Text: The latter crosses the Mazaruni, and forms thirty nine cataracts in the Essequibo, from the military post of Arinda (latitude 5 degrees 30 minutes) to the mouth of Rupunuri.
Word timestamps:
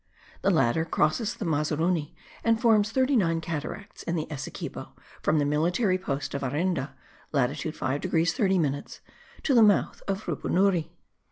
The 0.41 0.49
latter 0.49 0.83
crosses 0.83 1.35
the 1.35 1.45
Mazaruni, 1.45 2.15
and 2.43 2.59
forms 2.59 2.91
thirty 2.91 3.15
nine 3.15 3.39
cataracts 3.39 4.01
in 4.01 4.15
the 4.15 4.25
Essequibo, 4.31 4.93
from 5.21 5.37
the 5.37 5.45
military 5.45 5.99
post 5.99 6.33
of 6.33 6.41
Arinda 6.41 6.95
(latitude 7.31 7.75
5 7.77 8.01
degrees 8.01 8.33
30 8.33 8.57
minutes) 8.57 9.01
to 9.43 9.53
the 9.53 9.61
mouth 9.61 10.01
of 10.07 10.23
Rupunuri. 10.25 10.89